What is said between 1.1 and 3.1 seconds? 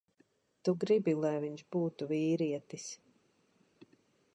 lai viņš būtu vīrietis.